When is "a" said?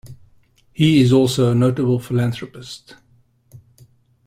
1.51-1.53